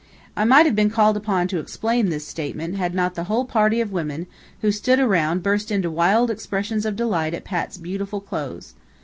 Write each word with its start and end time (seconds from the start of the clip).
I 0.35 0.45
might 0.45 0.65
have 0.65 0.75
been 0.75 0.89
called 0.89 1.15
upon 1.15 1.47
to 1.49 1.59
explain 1.59 2.09
this 2.09 2.25
statement, 2.27 2.73
had 2.75 2.95
not 2.95 3.13
the 3.13 3.25
whole 3.25 3.45
party 3.45 3.79
of 3.81 3.91
women, 3.91 4.25
who 4.61 4.71
stood 4.71 4.99
around 4.99 5.43
burst 5.43 5.69
into 5.69 5.91
wild 5.91 6.31
expressions 6.31 6.87
of 6.87 6.95
delight 6.95 7.35
at 7.35 7.43
Pat's 7.45 7.77
beautiful 7.77 8.19
clothes. 8.19 8.73